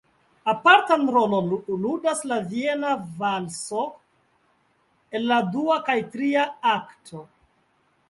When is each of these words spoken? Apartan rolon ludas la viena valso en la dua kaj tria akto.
Apartan 0.51 1.03
rolon 1.15 1.51
ludas 1.83 2.23
la 2.31 2.39
viena 2.55 2.95
valso 3.21 3.85
en 5.21 5.29
la 5.35 5.41
dua 5.59 5.81
kaj 5.91 6.01
tria 6.17 6.53
akto. 6.77 7.27